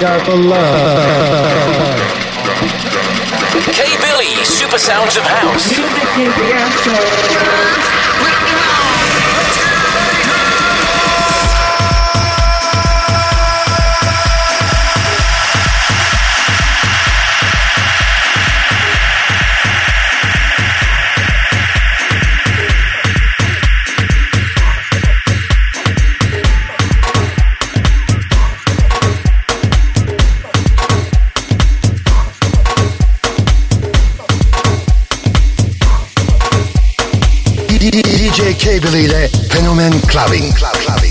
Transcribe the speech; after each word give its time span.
Got 0.00 0.24
the 0.24 0.34
love. 0.34 0.56
K 3.70 3.84
Billy, 4.00 4.44
Super 4.46 4.78
Sounds 4.78 5.18
of 5.18 5.24
House. 5.24 5.76
DJ 38.40 38.56
Cable 38.56 39.02
ile 39.02 39.30
Fenomen 39.50 40.00
Clubbing. 40.06 40.54
Club, 40.54 40.72
clubbing. 40.78 41.09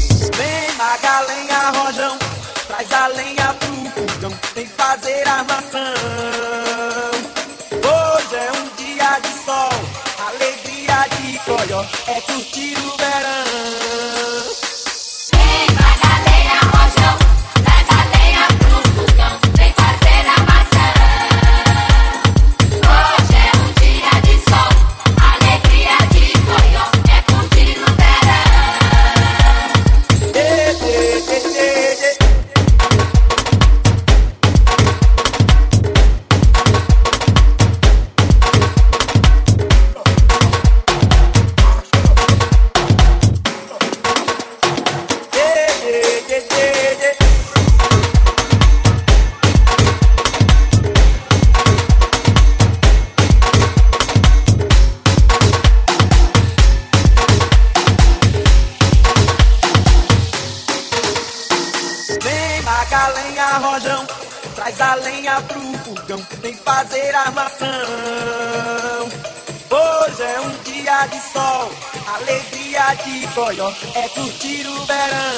coiote 73.40 73.88
é 73.96 74.10
curtir 74.10 74.68
o 74.68 74.86
verão. 74.86 75.29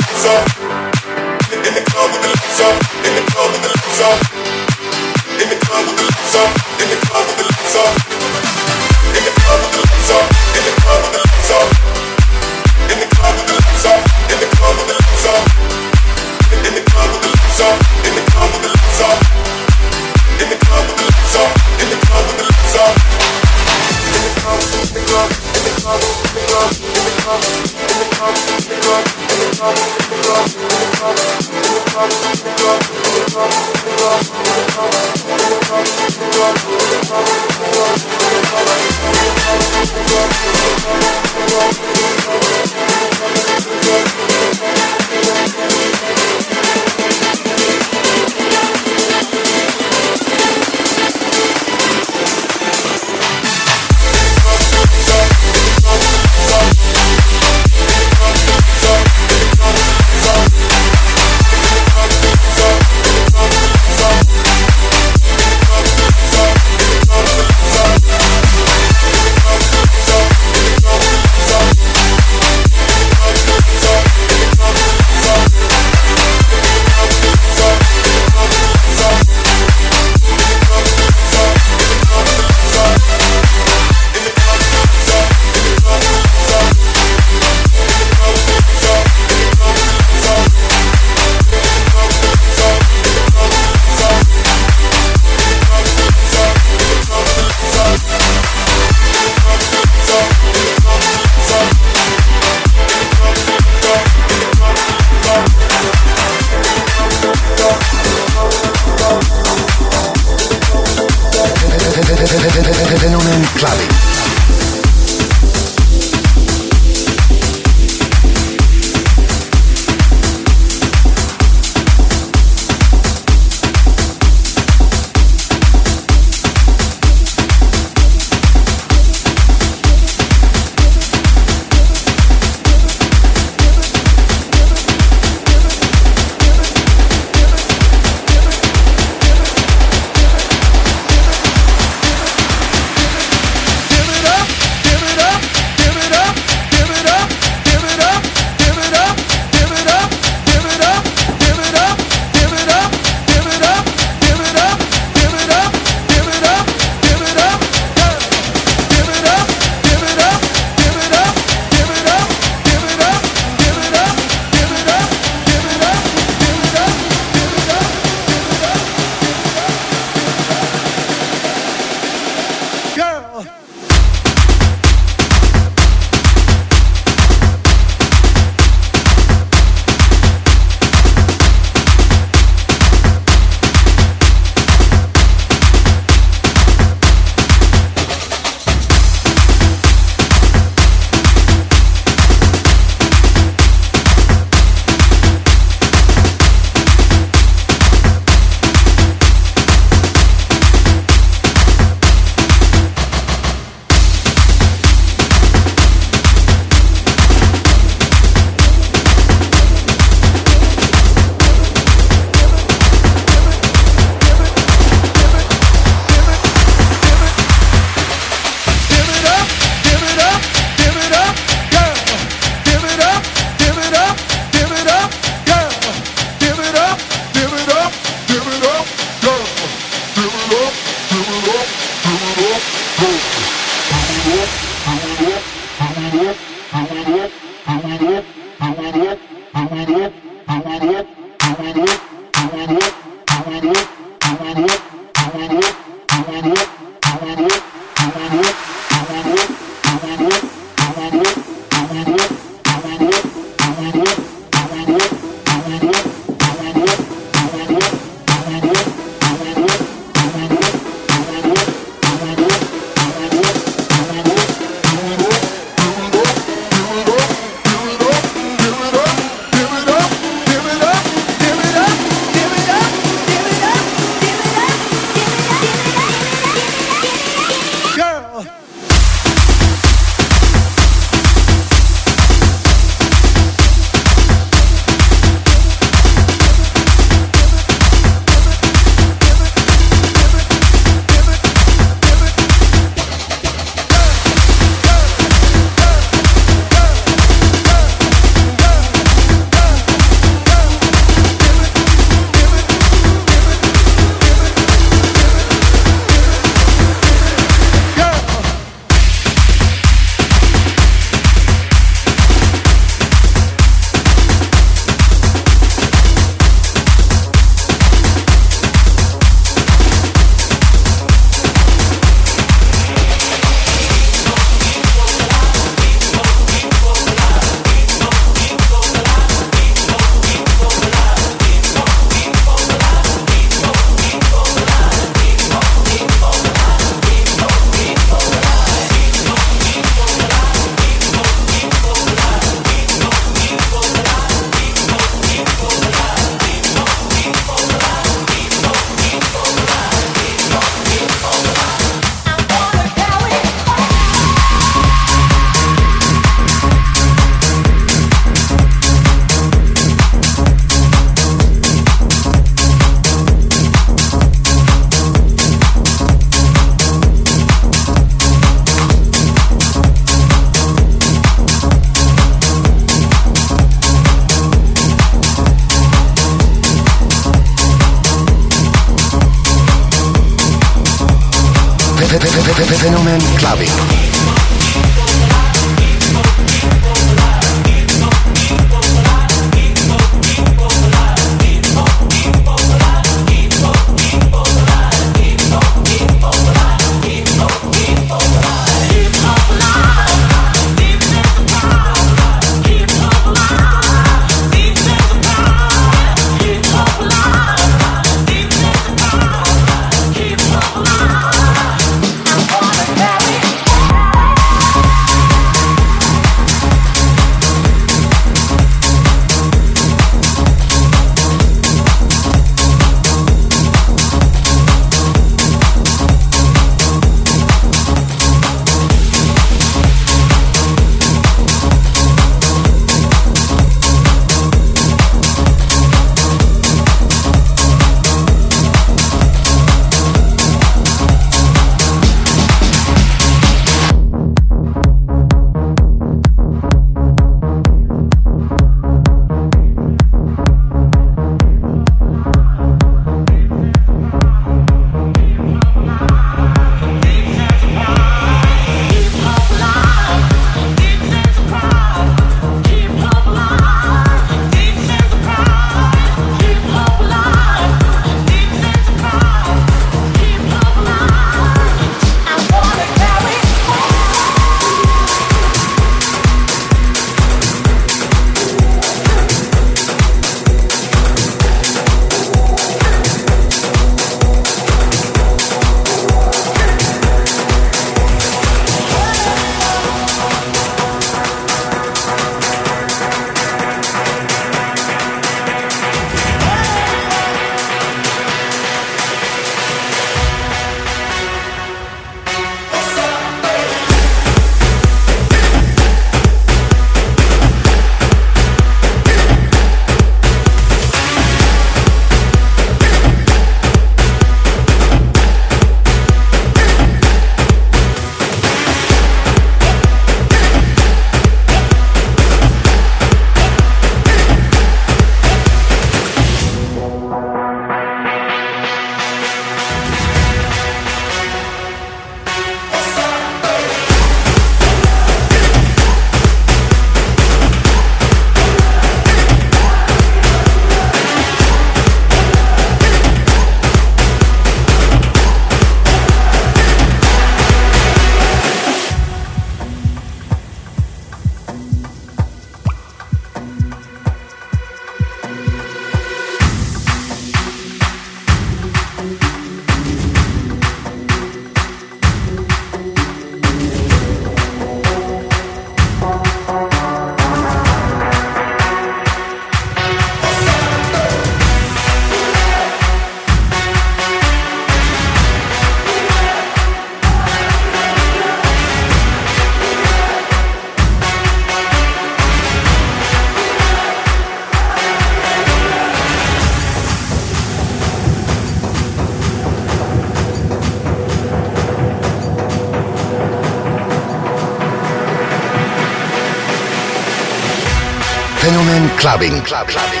Clubbing. 599.11 599.41
Club, 599.43 599.67
clubbing. 599.67 600.00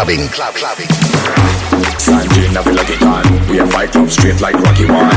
Clubbing. 0.00 0.28
Club, 0.28 0.54
clubbing. 0.54 0.88
Sanjay 1.98 2.52
na 2.52 2.62
feel 2.62 2.74
like 2.74 2.88
it 2.88 3.02
on. 3.02 3.24
We 3.50 3.58
a 3.58 3.66
fight 3.66 3.92
club 3.92 4.08
straight 4.08 4.40
like 4.40 4.54
Rocky 4.54 4.86
One. 4.86 5.14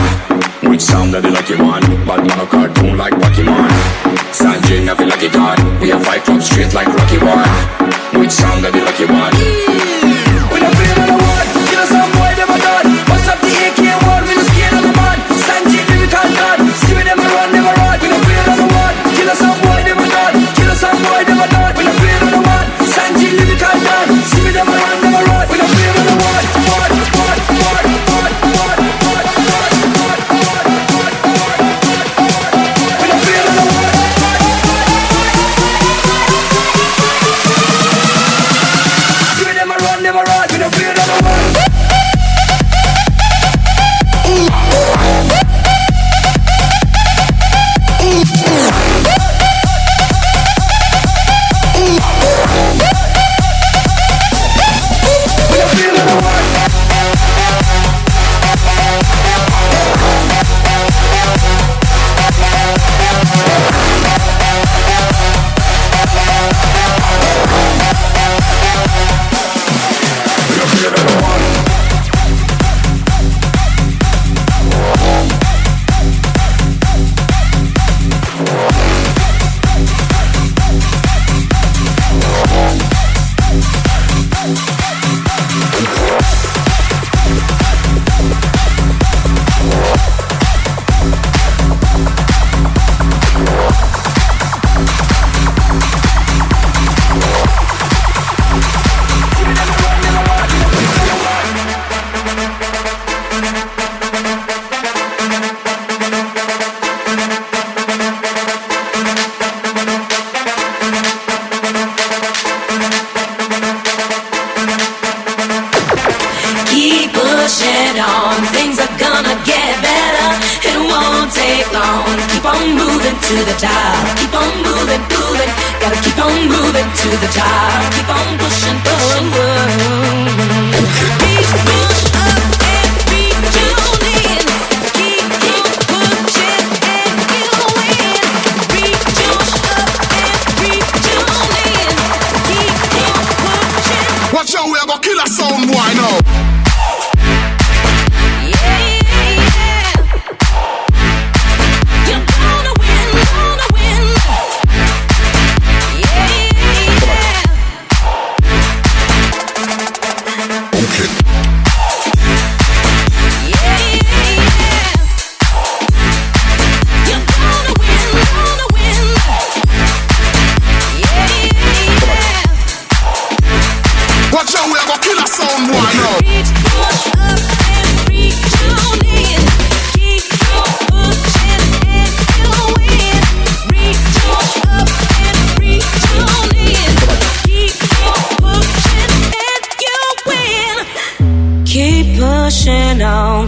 Which 0.70 0.82
sound 0.82 1.14
that 1.14 1.24
the 1.24 1.32
lucky 1.32 1.56
one? 1.56 1.84
Man 2.06 2.40
a 2.40 2.46
cartoon 2.46 2.98
like 2.98 3.14
Pokemon. 3.14 3.70
Sanjay 4.36 4.84
na 4.86 4.96
feel 4.96 5.08
like 5.08 5.24
it 5.24 5.36
on. 5.36 5.80
We 5.80 5.92
a 5.92 6.00
fight 6.00 6.24
club 6.24 6.42
straight 6.42 6.74
like 6.74 6.88
Rocky 6.88 7.18
One. 7.18 8.20
Which 8.20 8.32
sound 8.32 8.64
that 8.66 8.74
the 8.74 8.84
lucky 8.84 9.06
one? 9.06 10.03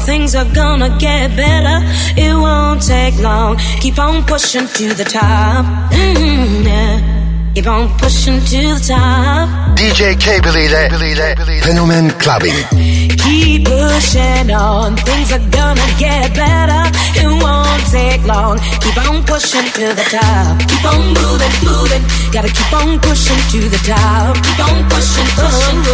Things 0.05 0.35
are 0.35 0.49
gonna 0.53 0.89
get 0.99 1.35
better. 1.35 1.77
It 2.15 2.33
won't 2.35 2.81
take 2.81 3.17
long. 3.19 3.57
Keep 3.81 3.97
on 3.99 4.23
pushing 4.23 4.67
to 4.67 4.93
the 4.93 5.03
top. 5.03 5.65
Mm, 5.91 6.63
yeah. 6.63 7.01
Keep 7.55 7.67
on 7.67 7.89
pushing 7.97 8.39
to 8.51 8.61
the 8.75 8.83
top. 8.93 9.49
DJ 9.77 10.15
Cable 10.19 10.55
ile, 10.55 10.89
ile 10.91 11.35
Fenomen 11.63 12.11
Clubbing. 12.21 12.59
Keep 13.23 13.65
pushing 13.65 14.51
on, 14.51 14.95
things 14.97 15.31
are 15.31 15.45
gonna 15.49 15.87
get 15.97 16.33
better. 16.35 16.83
It 17.21 17.31
won't 17.41 17.83
take 17.89 18.23
long. 18.25 18.59
Keep 18.83 18.97
on 19.09 19.23
pushing 19.25 19.67
to 19.77 19.85
the 19.99 20.05
top. 20.15 20.59
Keep 20.69 20.85
on 20.91 21.01
moving, 21.17 21.55
moving. 21.65 22.03
Gotta 22.31 22.51
keep 22.57 22.73
on 22.73 22.99
pushing 22.99 23.41
to 23.53 23.59
the 23.73 23.81
top. 23.91 24.35
Keep 24.45 24.59
on 24.67 24.77
pushing, 24.89 25.29
pushing. 25.39 25.85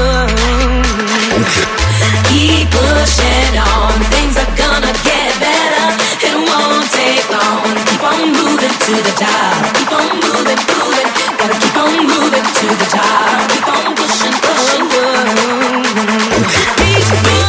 Keep 2.29 2.71
pushing 2.71 3.53
on, 3.57 3.93
things 4.13 4.35
are 4.37 4.53
gonna 4.55 4.93
get 5.03 5.29
better. 5.39 5.87
It 6.27 6.35
won't 6.37 6.87
take 6.91 7.25
long. 7.29 7.75
Keep 7.87 8.03
on 8.03 8.31
moving 8.31 8.75
to 8.85 8.93
the 9.07 9.13
top. 9.19 9.73
Keep 9.75 9.91
on 9.91 10.09
moving, 10.23 10.61
moving. 10.71 11.09
Gotta 11.39 11.55
keep 11.59 11.77
on 11.77 11.93
moving 12.07 12.47
to 12.59 12.67
the 12.81 12.87
top. 12.89 13.49
Keep 13.51 13.67
on 13.67 13.95
pushing, 13.95 14.37
pushing. 14.45 14.85
Reach, 16.79 17.40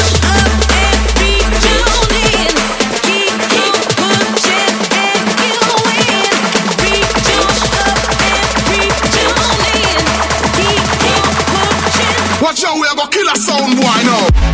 go. 14.13 14.52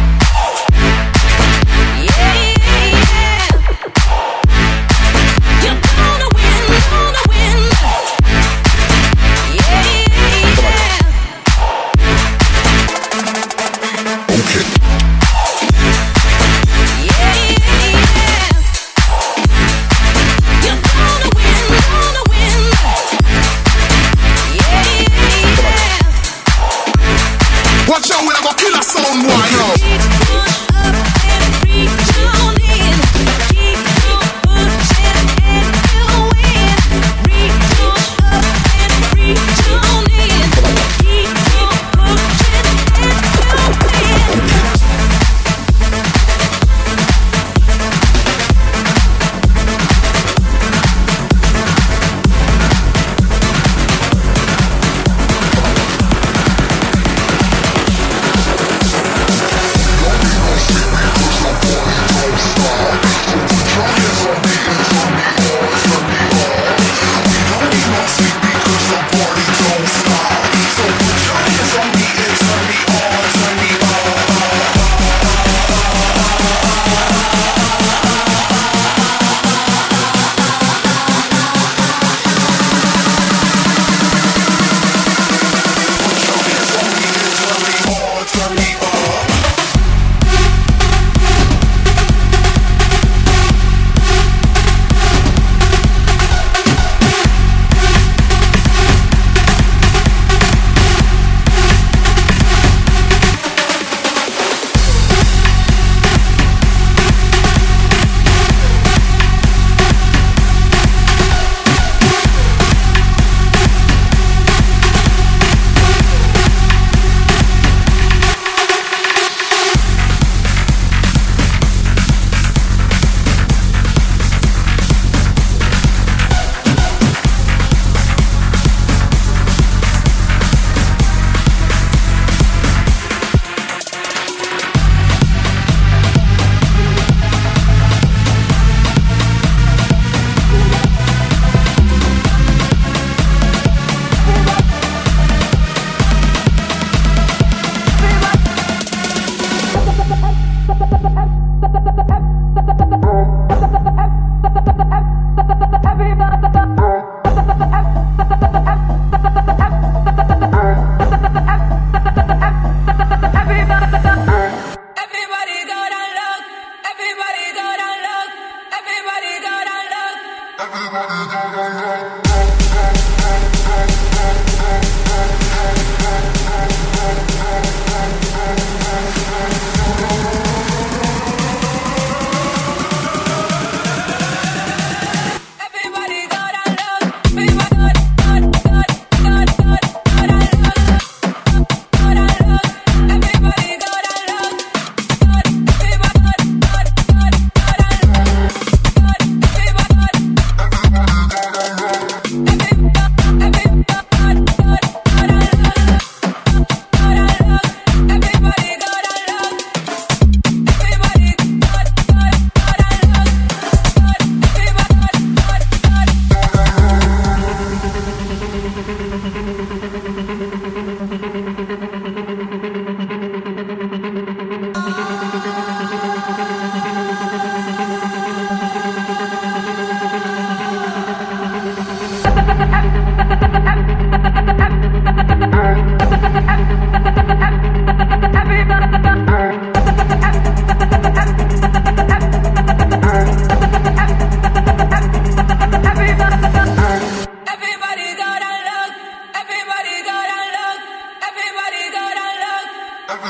I'm 28.78 28.84
so 28.84 29.02
yo. 29.02 30.27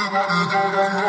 Thank 0.01 1.09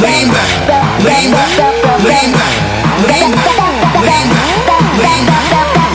lean 0.00 0.28
back, 0.28 0.50
lean 1.04 1.30
back, 1.32 1.52
lean 2.04 2.32
back, 2.32 2.54
lean 3.08 3.30
back, 3.32 3.60
lean 4.04 4.28
back, 4.30 4.84
lean 4.98 5.26
back. 5.26 5.85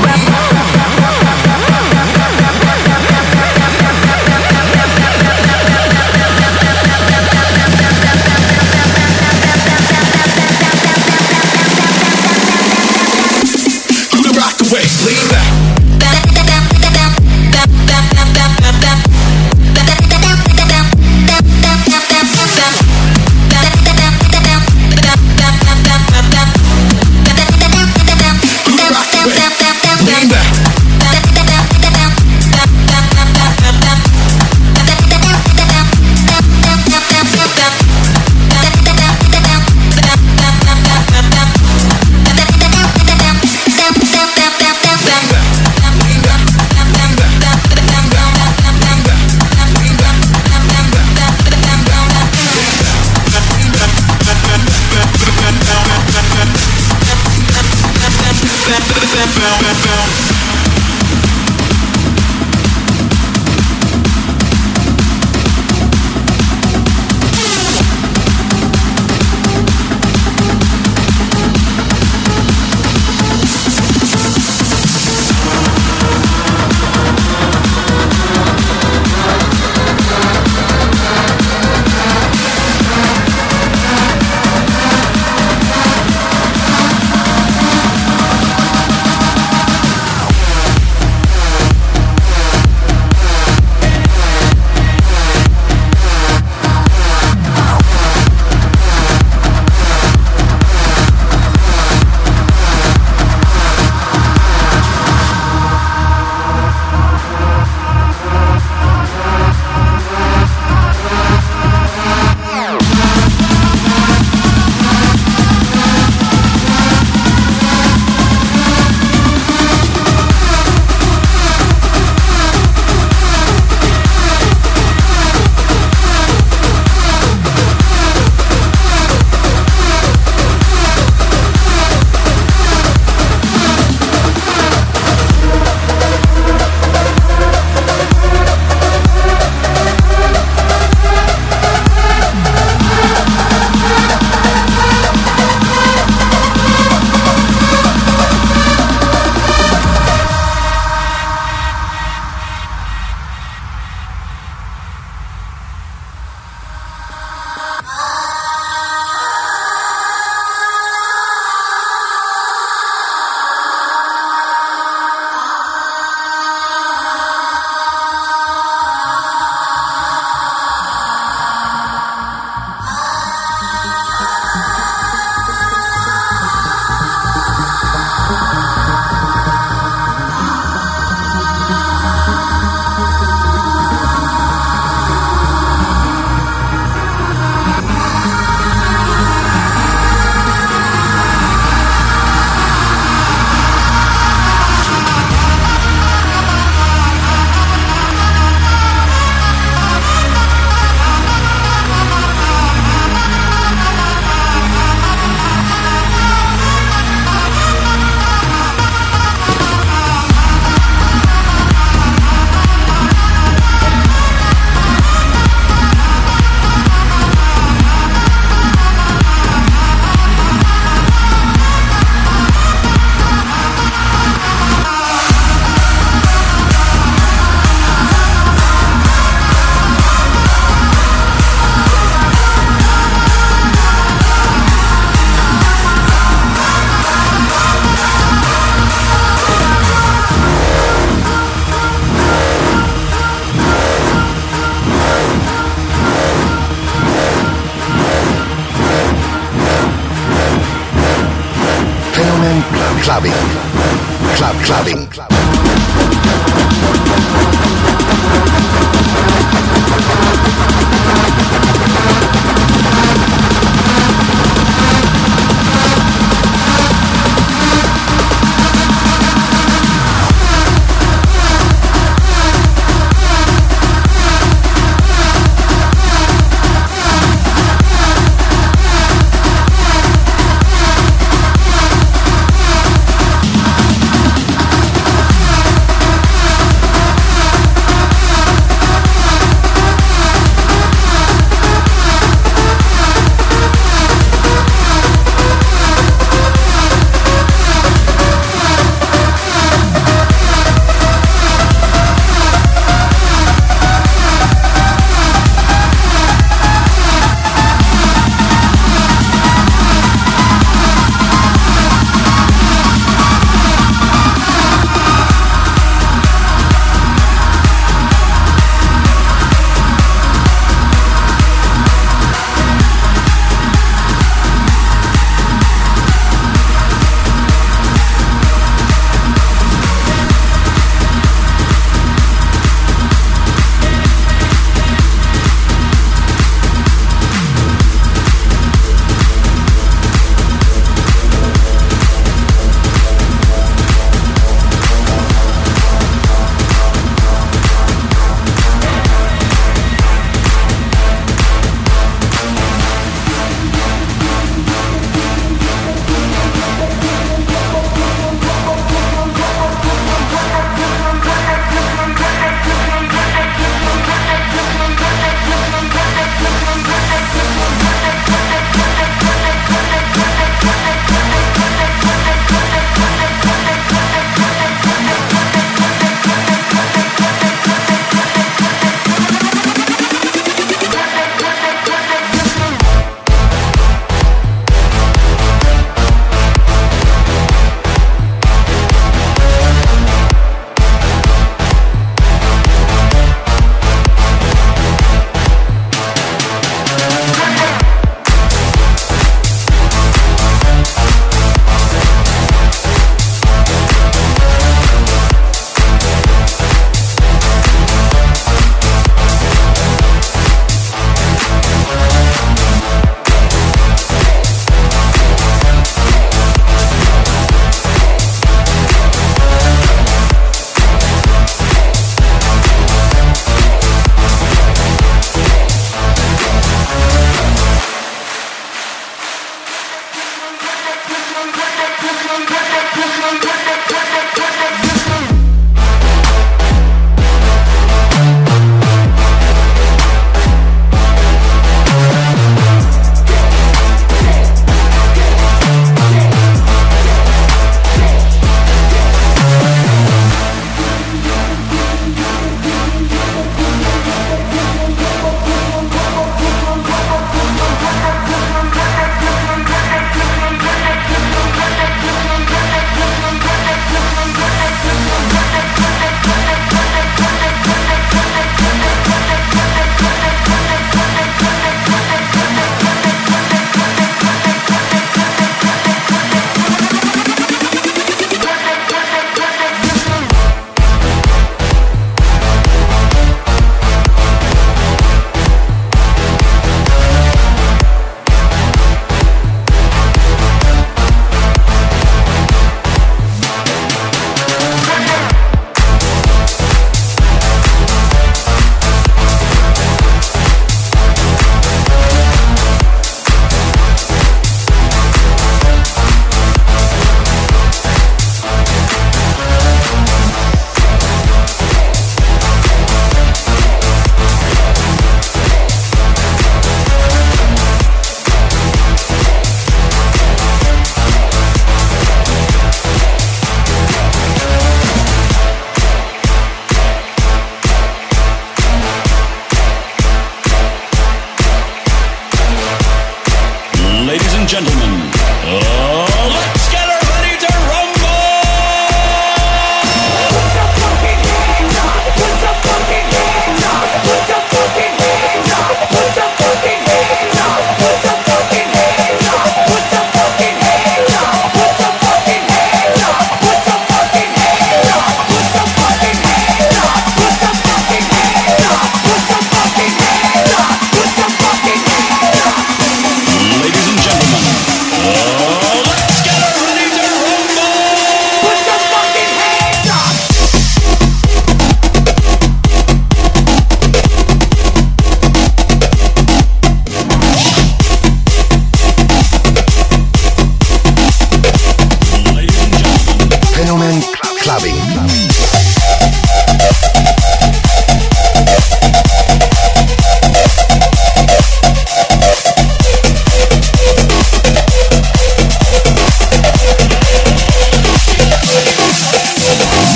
gentlemen. 534.52 534.91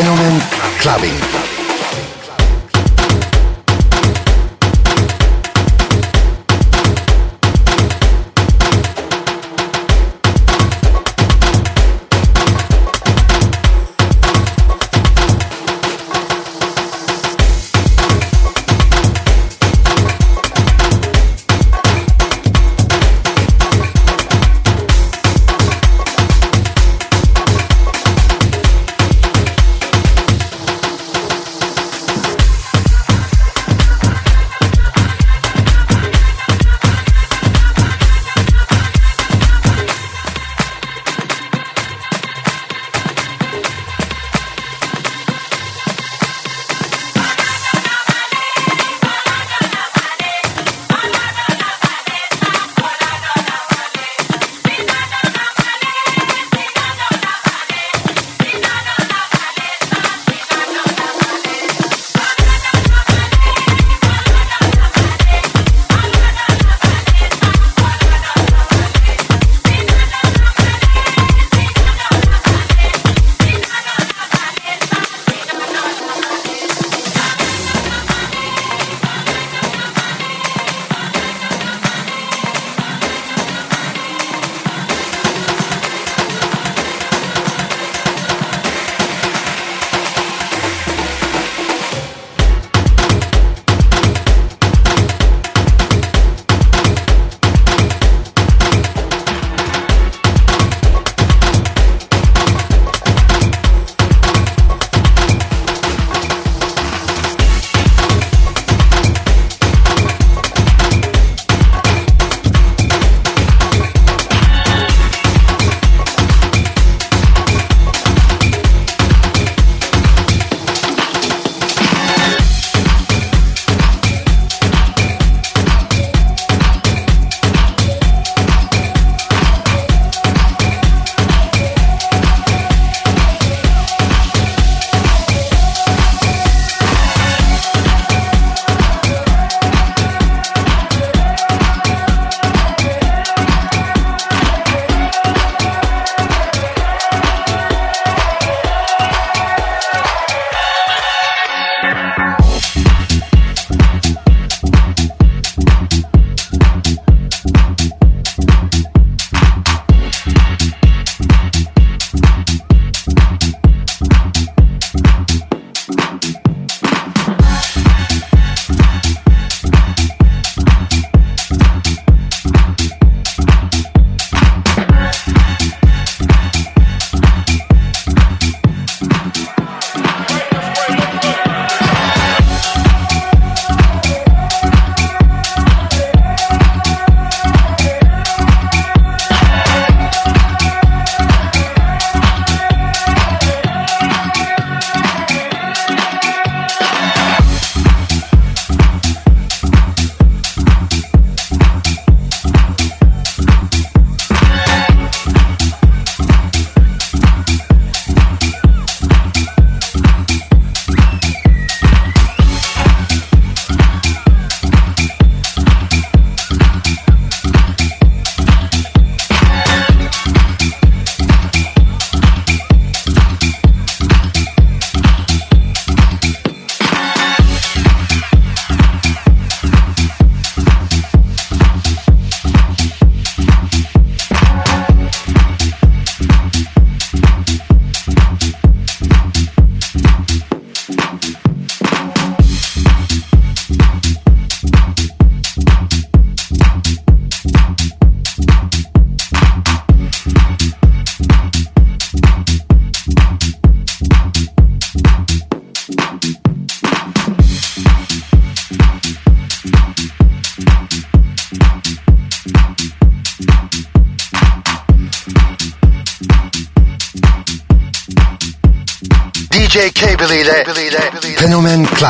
Gentlemen, 0.00 0.40
Clubbing. 0.78 1.49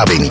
saben 0.01 0.30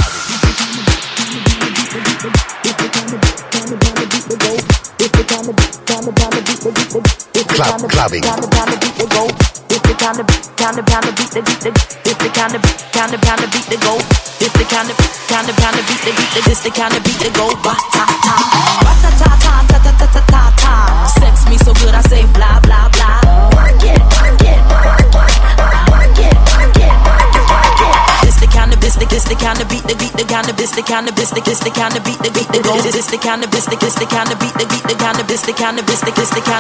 the 33.11 33.19
kind 33.19 33.43
of, 33.43 33.51
this 33.51 33.65
the 33.67 33.77
cannabis, 33.77 33.95
the 33.95 34.07
kind 34.07 34.31
of 34.31 34.39
beat 34.39 34.55
the 34.55 34.67
beat 34.71 34.85
the 34.87 34.95
kind 34.95 35.19
of, 35.19 35.27
the 35.27 35.53
kind 35.53 35.79
of, 35.79 35.87
the 35.87 36.13
kiss 36.13 36.31
the. 36.31 36.60